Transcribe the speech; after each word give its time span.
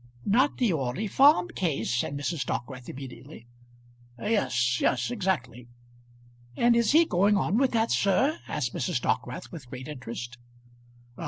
"Not 0.25 0.57
the 0.57 0.73
Orley 0.73 1.05
Farm 1.05 1.49
case?" 1.49 1.93
said 1.95 2.17
Mrs. 2.17 2.43
Dockwrath 2.43 2.89
immediately. 2.89 3.45
"Yes, 4.19 4.81
yes; 4.81 5.11
exactly." 5.11 5.67
"And 6.57 6.75
is 6.75 6.91
he 6.91 7.05
going 7.05 7.37
on 7.37 7.59
with 7.59 7.69
that, 7.73 7.91
sir?" 7.91 8.39
asked 8.47 8.73
Mrs. 8.73 8.99
Dockwrath 8.99 9.51
with 9.51 9.69
great 9.69 9.87
interest. 9.87 10.39